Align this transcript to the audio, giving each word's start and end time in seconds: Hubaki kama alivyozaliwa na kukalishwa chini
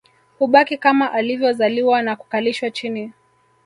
Hubaki 0.39 0.77
kama 0.77 1.11
alivyozaliwa 1.11 2.01
na 2.01 2.15
kukalishwa 2.15 2.71
chini 2.71 3.13